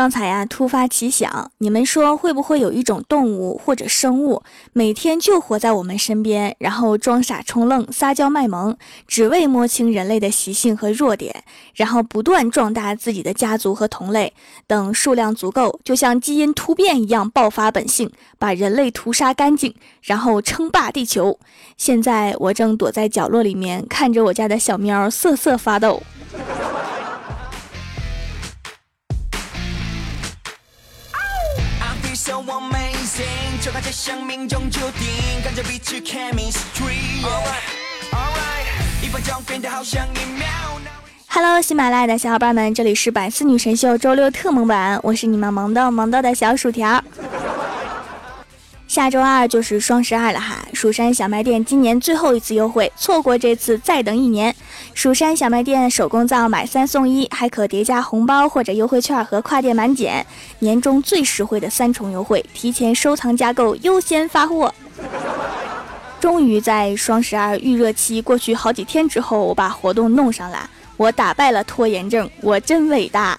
[0.00, 8.74] 刚才呀，突发奇想，你们说会不会有一种动物或者生物，每天就活在我们身边，然后装傻充愣、撒娇卖萌，
[9.06, 11.44] 只为摸清人类的习性和弱点，
[11.74, 14.32] 然后不断壮大自己的家族和同类，
[14.66, 21.38] 等数量足够，就像基因突变一样爆发本性，把人类屠杀干净，然后称霸地球。
[21.76, 26.02] 现在我正躲在角落里面，看着我家的小喵瑟瑟发抖。
[41.28, 47.02] Hello，喜马拉雅的小伙伴们，这里是百思女神秀周六特萌版，我是你们萌豆萌豆的小薯条。
[48.90, 54.52] 下周二就是双十二了哈，蜀山小卖店今年最后一次优惠，错过这次再等一年。
[54.94, 60.26] 蜀山小卖店手工皂买三送一，还可叠加红包或者优惠券和跨店满减，
[60.58, 64.74] 年终最实惠的三重优惠，提前收藏加购优先发货。
[66.18, 73.38] 终于在双十二预热期过去好几天之后，我把活动弄上了，我打败了拖延症，我真伟大。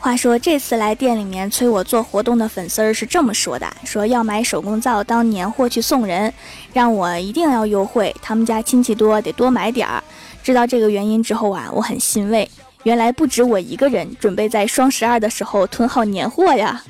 [0.00, 6.32] 话说这次来店里面催我做活动的粉丝儿是这么说的：说要买手工皂当年货去送人，
[6.72, 8.14] 让我一定要优惠。
[8.22, 10.02] 他们家亲戚多，得多买点儿。
[10.42, 12.50] 知道这个原因之后啊，我很欣慰。
[12.84, 16.82] 原来不止我一个人准备在双十二的时候囤好年货呀。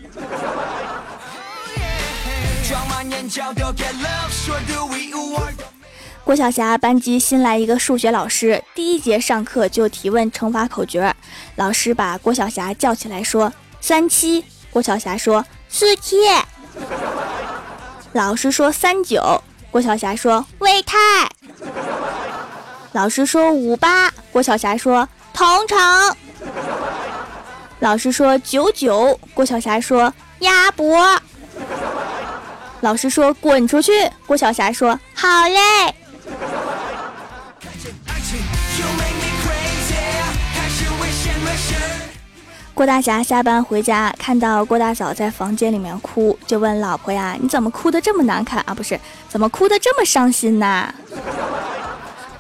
[6.31, 11.12] 郭晓霞班级新来一个数学老师，第一节上课就提问乘法口诀。
[11.56, 16.19] 老师把郭晓霞叫起来说：“三七。”郭晓霞说：“四七。”
[18.14, 20.97] 老师说：“三九。”郭晓霞说：“魏泰。”
[22.94, 25.77] 老师说：“五八。”郭晓霞说：“同城。”
[27.81, 30.97] 老师说：“九九。”郭晓霞说：“鸭脖。”
[32.83, 35.59] 老师说：“滚出去。”郭晓霞说：“好嘞。”
[42.80, 48.72] 郭大侠下班回家，看到郭大嫂在房间里面哭，就问老婆呀：“你怎么哭的这么难看啊？
[48.72, 48.98] 不是，
[49.28, 50.91] 怎么哭的这么伤心呐？”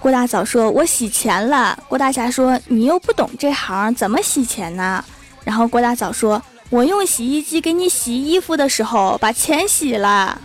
[0.00, 5.04] 郭大嫂说：“我洗钱了。”郭大侠说：“你又不懂这行，怎么洗钱呢？”
[5.44, 10.40] 然后郭大嫂说：“我用洗衣机给你洗衣服的时候，把钱洗了。”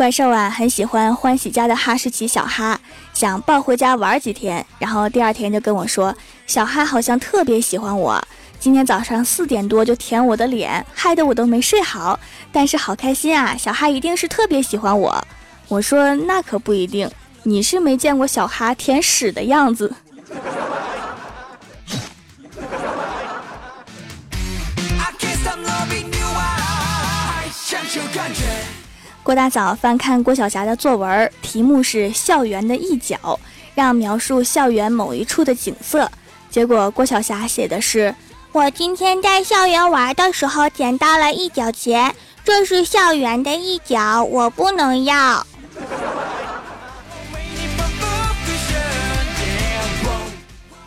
[0.00, 2.80] 怪兽啊，很喜欢欢喜家的哈士奇小哈，
[3.12, 4.64] 想抱回家玩几天。
[4.78, 6.16] 然后第二天就跟我说，
[6.46, 8.18] 小哈好像特别喜欢我。
[8.58, 12.18] 今天早上四点多就舔我的脸，害得我都没睡好。
[12.50, 15.22] 但是好开心啊，小哈一定是特别喜欢我。
[15.68, 17.06] 我说那可不一定，
[17.42, 19.92] 你是没见过小哈舔屎的样子。
[29.30, 33.16] 郭大嫂翻看郭晓霞的作文，题目是《校园的一角》，
[33.76, 36.10] 让描述校园某一处的景色。
[36.50, 38.12] 结果郭晓霞写的是
[38.50, 45.46] ：“我今天在校园玩的时候捡到了一角钱，这是校园的一角，我不能要。”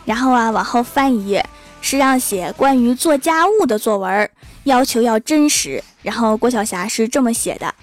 [0.03, 1.45] 然后啊，往后翻一页，
[1.79, 4.29] 是让写关于做家务的作文，
[4.65, 5.81] 要求要真实。
[6.01, 7.73] 然后郭晓霞是这么写的。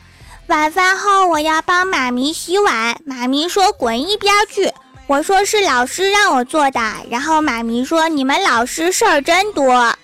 [0.50, 4.68] 晚饭后我要帮妈咪洗碗，妈咪说滚一边去。
[5.06, 9.94] 我说是老师让我做的，然后妈咪说你们老师事儿真多。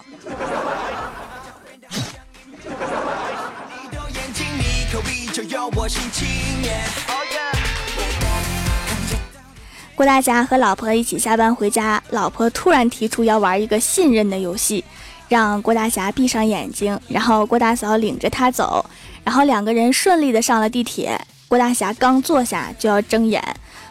[9.96, 14.84] 郭大侠和老婆一起下班回家，老婆突然提出要玩一个信任的游戏，
[15.28, 18.86] 让郭大侠闭上眼睛，然后郭大嫂领着他走。
[19.26, 23.42] 然后两个人顺利的上了地铁，郭大侠刚坐下就要睁眼，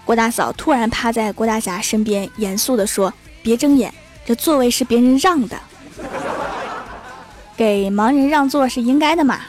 [0.05, 3.93] 郭大嫂突然趴在郭大侠身边，严肃的说：“别睁眼，
[4.25, 5.59] 这座位是别人让的，
[7.57, 9.41] 给盲人让座是应该的嘛。”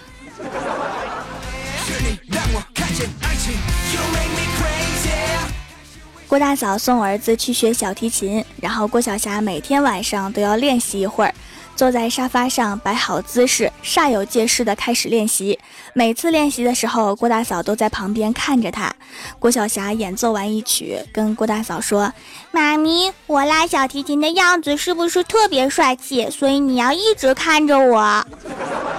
[6.27, 11.33] 郭大嫂送儿子去学小提琴，然后郭晓霞每天晚上都要练习一会儿。
[11.77, 15.59] 坐在沙发上摆好姿势，煞有介事的开始练习。
[15.93, 18.91] 每次练习的时候，郭大嫂都在旁边看着他。
[19.39, 22.11] 郭晓霞演奏完一曲，跟郭大嫂说
[22.51, 26.29] ：“妈咪，我拉小提琴的样子是不是特别帅气？
[26.31, 28.27] 所以你要一直看着我。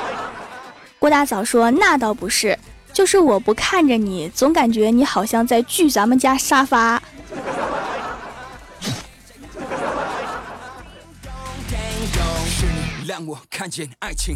[0.99, 2.57] ”郭大嫂说：“那倒不是，
[2.93, 7.01] 就是我不看着你，总感觉你好像在锯咱们家沙发。”
[13.07, 14.35] 让我看见爱情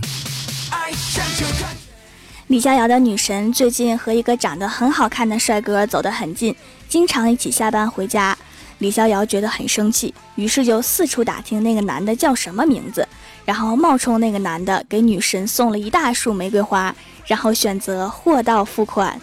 [2.48, 6.56] 李逍遥的女神最近和一个长得很好看的帅哥走得很近，
[6.88, 8.38] 经常一起下班回家。
[8.78, 13.06] 李逍遥觉得很生气，于是就四处打听那个男的叫什么名字，
[13.44, 16.96] 然后冒充那个男的给女神送了一大束玫瑰花，
[17.26, 19.20] 然后选择货到付款。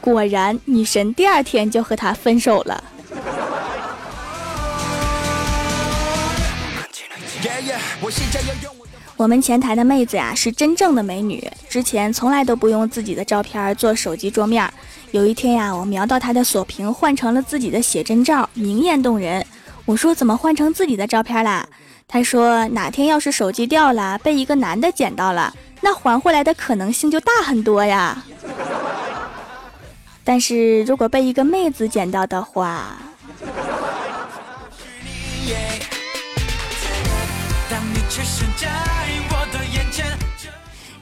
[0.00, 2.84] 果然，女神第二天就和他分手了。
[9.16, 14.72] 我们前台的妹子呀，是真正的美女，之前从来都不用自己的照片做手机桌面。
[15.10, 19.44] 有一天呀，我瞄到她的锁屏换成了自己的写真照，明艳动人。
[19.84, 21.66] 我说怎么换成自己的照片啦？
[22.06, 28.24] 她说哪天要是手机掉了，被一个男的捡到了，那还回来的可能性就大很多呀。
[30.22, 32.98] 但是如果被一个妹子捡到的话。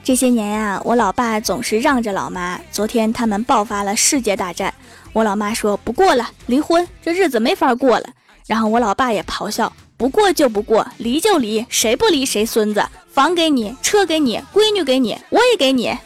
[0.03, 2.61] 这些年呀，我老爸总是让着老妈。
[2.71, 4.73] 昨天他们爆发了世界大战，
[5.13, 8.05] 我老妈说不过了，离婚，这日子没法过了。
[8.47, 12.87] 然后我老爸也咆哮，不过就不过，离就离，谁不离谁孙子。
[13.13, 15.97] 房给你，车给你，闺女给你，我也给你。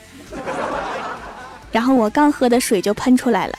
[1.72, 3.58] 然后我刚喝的水就喷出来了。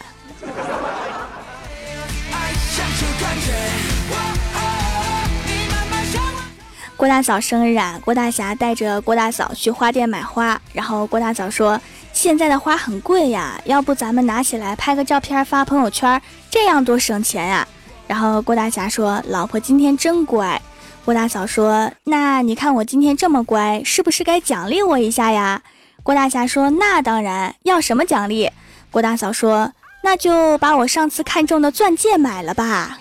[7.02, 8.00] 郭大嫂生日啊！
[8.06, 11.82] 郭大侠带着郭大嫂去花店买花，然后郭大嫂说
[12.14, 16.22] ：“现在的花很贵呀，要不咱们拿起来拍个照片发朋友圈，
[16.52, 17.68] 这样多省钱呀。”
[18.06, 20.62] 然后郭大侠说：“老婆今天真乖。”
[21.04, 25.64] 郭大嫂说：“那你看我今天这么乖，是不是该奖励我一下呀？”
[26.04, 28.52] 郭大侠说：“那当然，要什么奖励？”
[28.92, 29.74] 郭大嫂说
[30.06, 33.00] ：“那就把我上次看中的钻戒买了吧。”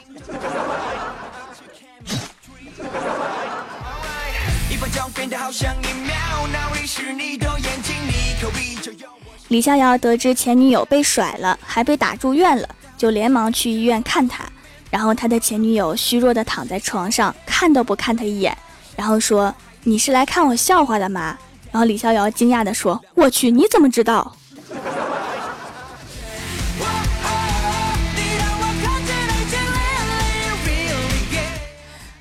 [9.48, 14.44] 李逍遥得知前女友被甩了，还被打住院了，就连忙去医院看他。
[14.90, 18.56] 然后他的前女友虚弱的躺在床上，看都不看他一眼，
[18.96, 21.36] 然后说：“你是来看我笑话的吗？”
[21.70, 24.34] 然后李逍遥惊讶的说：“我去，你怎么知道？”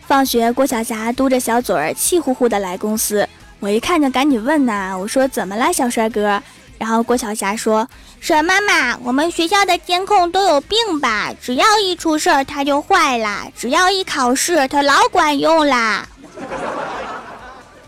[0.10, 3.30] 放学，郭晓霞嘟着小嘴儿，气呼呼的来公司。
[3.60, 6.42] 我一看就赶紧问呐，我说怎么了，小帅哥？
[6.80, 7.88] 然后郭晓霞说
[8.20, 11.32] ：“沈妈妈，我们学校的监控都有病吧？
[11.40, 16.08] 只要一出事儿，它就坏啦；只要一考试，它老管用啦。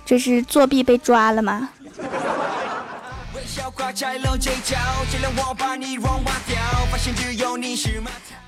[0.05, 1.69] 这是作弊被抓了吗？”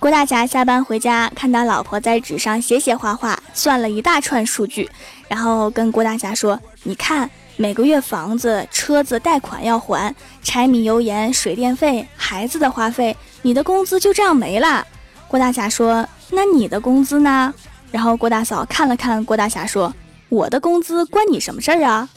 [0.04, 4.90] 郭大侠下班回家，看到老婆在纸上写写画画，算了一大串数据，
[5.30, 14.86] 然后跟郭大侠说：“你看，每个月房子、车子贷款要还，柴米油盐、水电费、孩子的花费，你的工资就这样没了。”
[15.30, 17.54] 郭大侠说：“那你的工资呢？”
[17.90, 19.96] 然后郭大嫂看了看郭大侠说
[20.28, 22.10] ：“我的工资关你什么事儿啊？”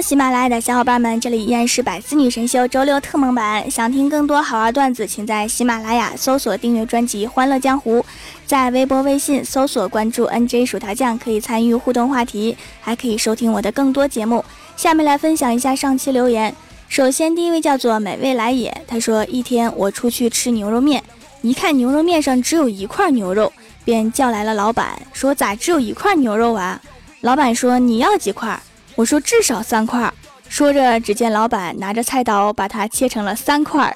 [0.00, 3.70] 喜马拉雅的小伙伴们，这里依然是百思女神秀周六特蒙版。
[3.70, 8.00] 想听更多好玩段子，请在喜马拉雅搜索订阅专辑《欢乐江湖》，
[8.46, 14.44] 在微博、微信搜索关注 NJ 薯条酱，可以参与互动话题，还可以收听我的更多节目。
[14.76, 16.54] 下面来分享一下上期留言。
[16.88, 21.02] 首先，第一位叫做美味来也，他说：一天我出去吃牛肉面，
[21.42, 23.52] 一看牛肉面上只有一块牛肉，
[23.84, 26.80] 便叫来了老板，说咋只有一块牛肉啊？
[27.22, 28.60] 老板说你要几块？
[28.96, 30.12] 我说至少三块。
[30.48, 33.94] 说着，只见老板拿着菜刀把它切成了三块。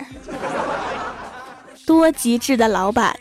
[1.86, 3.16] 多机智的老板！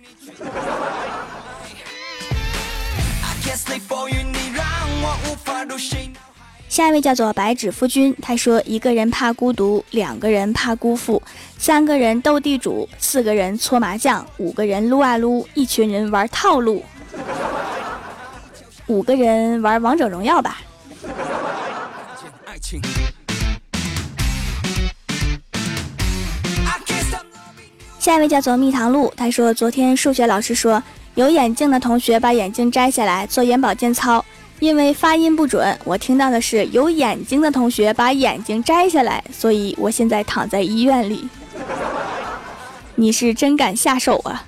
[6.67, 11.21] 下一位叫做白纸夫君，他说：一个人怕孤独，两个人怕辜负，
[11.57, 16.83] 三个人斗地主，四个人搓麻将，五个人撸啊撸，一群人玩套路，
[18.87, 20.59] 五个人玩王者荣耀吧。
[27.99, 30.81] 下一位叫做蜜糖露，他说昨天数学老师说
[31.15, 34.23] 有眼镜的同学把眼镜摘下来做眼保健操，
[34.59, 41.27] 因为发音不准，我听到的是有眼睛的同学把眼睛摘下来，所以我现在躺在医院里。
[42.95, 44.45] 你是真敢下手啊！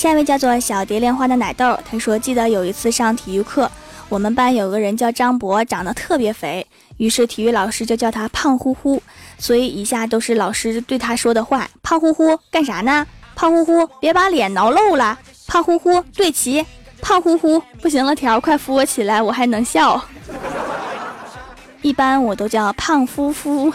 [0.00, 3.70] 下一位叫做小蝶莲花的奶豆，他说记得有一次上体育课，
[4.08, 6.66] 我们班有个人叫张博，长得特别肥，
[6.96, 9.02] 于是体育老师就叫他胖乎乎。
[9.36, 13.06] 所以以下都是老师对他说的话：胖乎乎干啥呢？
[13.36, 15.18] 胖乎乎别把脸挠漏了。
[15.46, 16.64] 胖乎乎对齐。
[17.02, 20.02] 胖乎乎不行了，条快扶我起来，我还能笑。
[21.82, 23.70] 一般我都叫胖乎乎。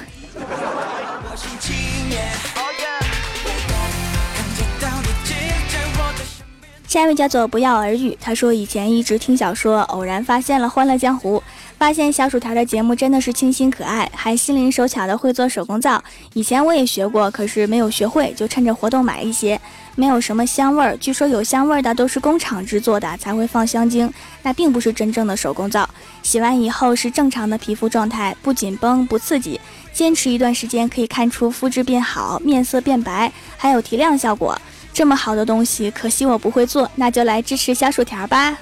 [6.96, 11.40] 下一位叫做不药而愈，他说以前一直听小说，偶然发现了《欢乐江湖》，
[11.78, 16.02] 发现小薯条的节目真的是清新可爱，还心灵手巧的会做手工皂。
[16.32, 19.60] 以前我也学过，可是没有学会，就趁着活动买一些，
[19.96, 20.96] 没有什么香味儿。
[20.96, 24.10] 据说有香味儿的都是工厂制作的，才会放香精，
[24.42, 25.90] 那并不是真正的手工皂。
[26.24, 29.60] 洗完以后是正常的皮肤状态，不紧绷不刺激，
[29.92, 34.58] 坚持一段时间可以看出肤质变好，面色变白，还有提亮效果。
[34.96, 38.58] 这么好的东西，可惜我不会做，那就来支持小薯条吧。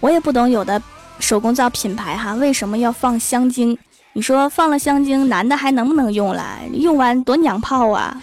[0.00, 0.82] 我也不懂有的
[1.20, 3.78] 手工皂品牌哈，为什么要放香精？
[4.14, 6.58] 你说放了香精，男的还能不能用了？
[6.72, 8.20] 用完多娘炮啊！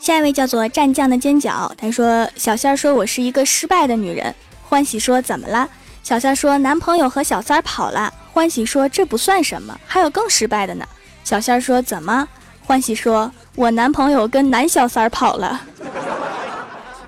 [0.00, 4.34] 下一位叫做蘸酱的尖角，他说小仙儿说我是一个失败的女人，
[4.66, 5.68] 欢喜说怎么了？
[6.02, 8.10] 小仙儿说男朋友和小三儿跑了。
[8.34, 10.84] 欢喜说：“这不算什么，还有更失败的呢。”
[11.22, 12.28] 小仙儿说：“怎么？”
[12.66, 15.62] 欢喜说：“我男朋友跟男小三儿跑了，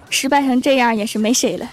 [0.08, 1.68] 失败成这样也是没谁了。”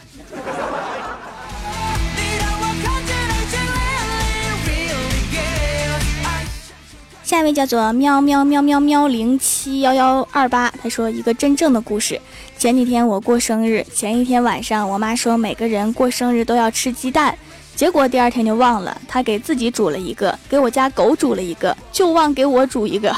[7.23, 12.19] 下一位叫做喵喵喵喵喵零七幺幺二八，他说一个真正的故事。
[12.57, 17.37] 前几天我过生日，前一天晚上我妈说每个人过生日都要吃鸡蛋。
[17.75, 23.15] 结果第二天就忘了，他给自己煮了一个，给我家狗煮了一个，就忘给我煮一个。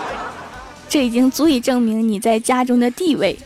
[0.88, 3.38] 这已经足以证明你在家中的地位。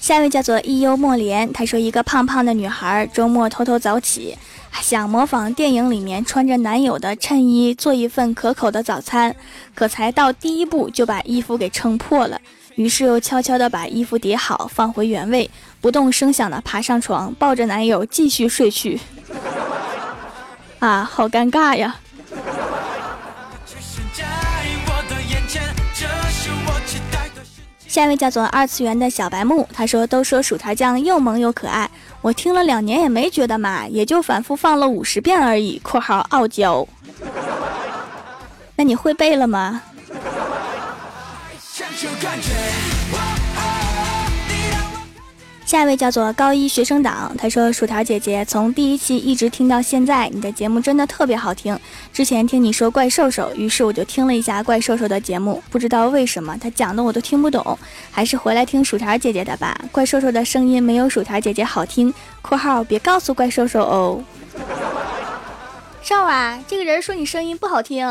[0.00, 4.36] 下一位叫做一幽莫莲，他说一个胖胖的女孩周末偷偷早起，
[4.80, 9.34] 想模仿电影里面穿着男友的衬衣做一份可口的早餐，
[9.74, 12.40] 可才到第一步就把衣服给撑破了。
[12.76, 19.00] 于是又悄悄地把衣服叠好，放回原位，不动声响地爬上床，抱着男友继续睡去。
[20.78, 21.96] 啊，好尴尬呀！
[27.88, 31.90] 下一位叫做二次元的小白木，他说：“都说薯条酱又萌又可爱，
[32.20, 35.80] 我听了两年也没觉得嘛，也就反复放了五十遍而已。
[35.82, 36.86] ”（括号傲娇）
[38.76, 39.80] 那你会背了吗？
[45.64, 51.78] 下一位叫做高一学生党，他说：“薯条姐姐从第一期一直听到现在，你的节目真的特别好听。
[52.12, 57.78] 之前听你说怪兽兽，于是我就听了一下怪兽兽的节目，不知道为什么他讲的我都听不懂，
[58.10, 59.74] 还是回来听薯条姐姐的吧。
[59.90, 62.12] 怪兽兽的声音没有薯条姐姐好听。
[62.42, 64.22] （括号别告诉怪兽兽哦。）
[66.04, 68.06] 少啊，这个人说你声音不好听。”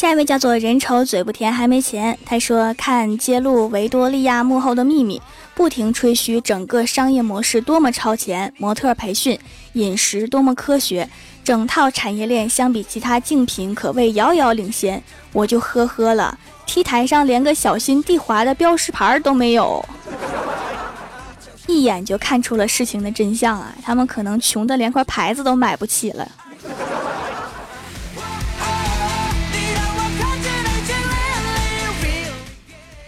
[0.00, 5.20] 下一位叫做人丑嘴不甜还没钱，他说看揭露维多利亚幕后的秘密，
[5.54, 9.38] 不停吹嘘整个商业模式多么超前，模特培训、
[9.74, 11.06] 饮食多么科学，
[11.44, 15.02] 整套产业链相比其他竞品可谓遥遥领先。
[15.34, 19.84] 我就呵呵了，T 台上连个小心地滑的标识牌都没有，
[21.66, 23.74] 一眼就看出了事情的真相啊！
[23.82, 26.26] 他们可能穷的连块牌子都买不起了。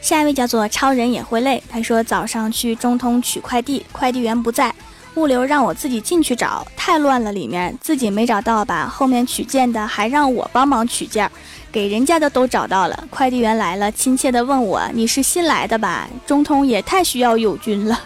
[0.02, 1.62] 下一位叫做超人也会累。
[1.70, 4.74] 他说早上去中通取快递，快递员不在，
[5.14, 8.86] 物流让我自己进去找，太乱了，里面自己没找到吧？
[8.86, 11.30] 后面取件的还让我帮忙取件，
[11.70, 13.04] 给人家的都找到了。
[13.10, 18.00] 快递员来了，亲切的问我：“你是新来的吧？”中通也太需要友军了。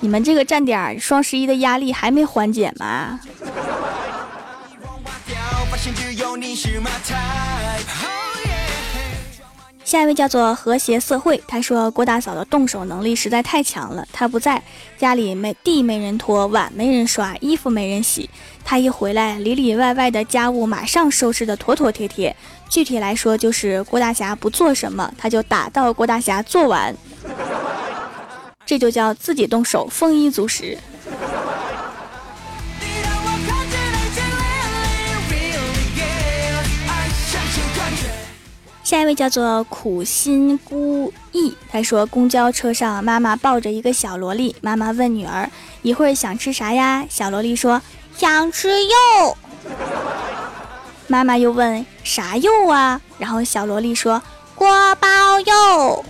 [0.00, 3.18] 你们这个站点双十一的压力还没缓解吗？
[9.84, 14.60] 下一位叫做和谐社会，他说郭大嫂的动手能力实在太强了，她不在
[14.96, 18.28] 家里没地没人拖，碗没人刷，衣服没人洗，
[18.64, 22.34] 他一回来里里外外的家务马上收拾的妥妥帖帖。
[22.70, 26.96] 具体来说就是郭大侠不做什么，他就打到郭大侠做完，
[28.64, 30.78] 这就叫自己动手，丰衣足食。
[38.84, 45.50] 下一位叫做苦心孤意，他说公交车上，妈妈抱着一个小萝莉，妈妈问女儿
[45.80, 47.06] 一会儿想吃啥呀？
[47.08, 47.80] 小萝莉说
[48.14, 49.36] 想吃肉。
[51.06, 53.00] 妈妈又问啥肉啊？
[53.18, 54.20] 然后小萝莉说
[54.54, 56.04] 锅包肉。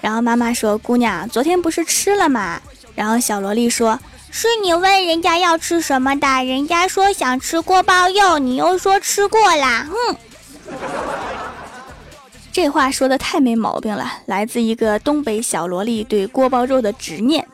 [0.00, 2.60] 然后妈妈说姑娘昨天不是吃了吗？
[2.96, 4.00] 然后小萝莉说
[4.32, 10.16] 是你问人家要吃什么的，人家说想吃锅包肉，你又说吃过啦，哼。
[12.50, 17.46] 这话说的太没毛病了，来自一个东北小萝莉对锅包肉的执念。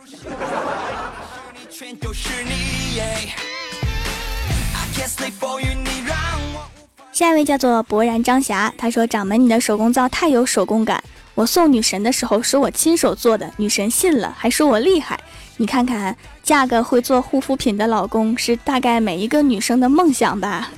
[7.12, 11.02] 下一位叫做勃然张霞，他说：“掌门，你的手工皂太有手工感，
[11.34, 15.20] 我送女神的时候说我亲手做的，女神信了，还说我厉害。
[15.58, 20.70] 你看看，嫁个会做护肤品的老公，是大概每一个女生的梦想吧。”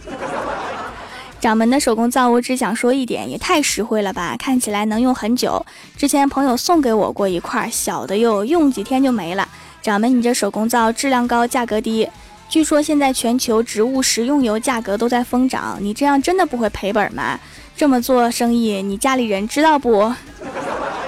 [1.47, 4.35] 掌门的手工皂，我只想说一点，也太实惠了吧！
[4.37, 5.65] 看起来能用很久。
[5.97, 9.49] 之前朋友送给我过一块小的，哟，用几天就没了。
[9.81, 12.09] 掌门，你这手工皂质量高，价格低。
[12.49, 17.39] 据说现在全球植物食用油价格都在疯涨，你这样真的不会赔本吗？
[17.77, 20.13] 这么做生意，你家里人知道不？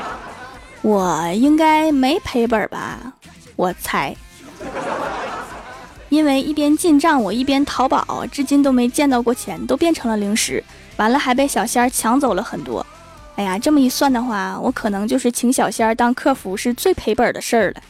[0.82, 3.12] 我应该没赔本吧？
[3.56, 4.14] 我猜。
[6.08, 10.62] 因为一边进账，我一边淘宝，至今都没见到过钱，都变成了零食。
[10.96, 12.84] 完了还被小仙儿抢走了很多。
[13.36, 17.82] 哎呀，这么一算的话，我可能就是请小仙儿当客服是最赔本的事儿了。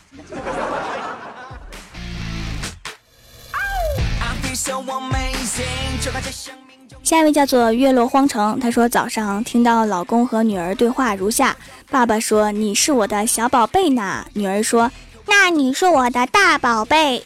[7.03, 11.57] 下一位叫做月落荒城，他说早上听到老公和女儿对话如下：
[11.91, 14.91] 爸爸说你是我的小宝贝呢，女儿说
[15.29, 17.23] 那你是我的大宝贝。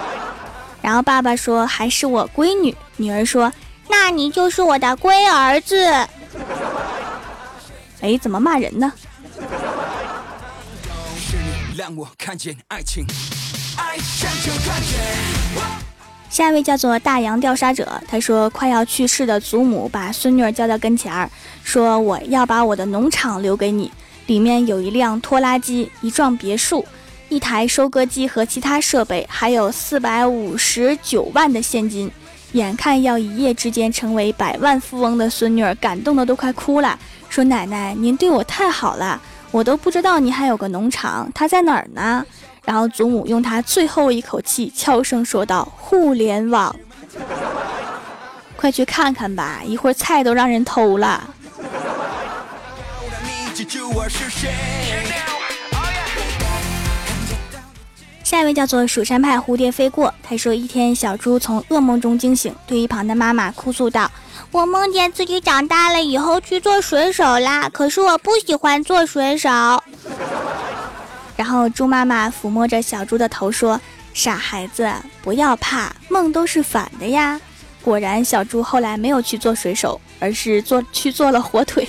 [0.82, 3.52] 然后爸爸说：“还是我闺女。”女儿说
[3.88, 5.76] ：“那你就是我的龟儿子。
[8.02, 8.92] ”哎，怎么骂人呢？
[16.28, 21.30] 下一位叫做大洋调查者，他说：“快要去世的祖母把孙女儿叫到跟前儿，
[21.62, 23.90] 说我要把我的农场留给你，
[24.26, 26.84] 里面有一辆拖拉机，一幢别墅。”
[27.32, 32.12] 一台收割机和其他设备，还有四百五十九万的现金，
[32.52, 36.98] 眼看要一夜之间成为百万富翁的孙女儿，感动的都快哭了，
[37.30, 39.18] 说：“奶奶，您对我太好了，
[39.50, 42.22] 我都不知道您还有个农场，它在哪儿呢？”
[42.66, 46.76] 然后祖母用她最后一口气悄声说道：“互联网，
[48.56, 51.30] 快去看看吧，一会儿菜都让人偷了。”
[58.32, 64.10] 下一位叫做蜀山派蝴蝶飞过，他说一天小猪从噩梦中惊醒，对一旁的妈妈哭诉道
[64.50, 69.50] ：“我梦见自己长大了以后去做水手啦，可是我不喜欢做水手。”
[71.36, 73.78] 然后猪妈妈抚摸着小猪的头说
[74.14, 74.90] ：“傻孩子，
[75.20, 77.38] 不要怕，梦都是反的呀。”
[77.84, 81.86] 果然，小猪后来没有去做水手，而是做去做了火腿，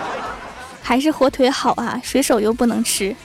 [0.84, 3.16] 还是火腿好啊，水手又不能吃。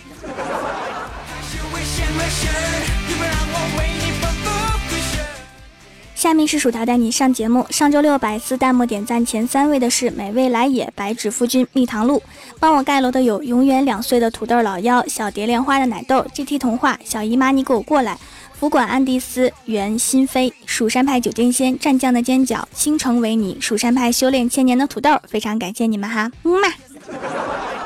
[6.22, 7.66] 下面是薯条带你上节目。
[7.72, 12.22] 上周六百思弹幕点赞前三位的是美味来也、白纸夫君、蜜糖露。
[12.60, 18.20] 帮我盖楼的有永远两岁的土豆老妖、小蝶莲花的奶豆、GT 童话、小姨妈你给我过来、
[18.54, 25.20] 福管安迪斯、袁心飞、蜀山派九剑仙、战将的尖角、倾城维尼、蜀山派修炼千年的土豆。
[25.28, 27.81] 非常感谢你们哈，么么。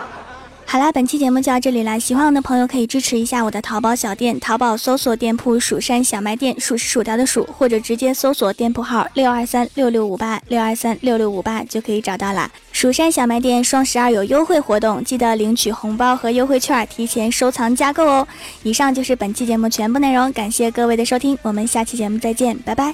[0.75, 1.97] 好啦，本期节目就到这里啦！
[1.97, 12.51] 喜欢我的朋友可以支持一下我的淘宝小店，淘宝搜索店铺“蜀山小卖店”，数是薯条的数，或者直接搜索店铺号六二三六六五八六二三六六五八就可以找到啦。
[12.73, 18.27] 蜀山小卖店双十二有优惠活动，记得领取红包和优惠券，提前收藏加购哦。
[18.63, 22.93] 以上就是本期节目全部内容，感谢各位的收听，我们下期节目再见，拜拜。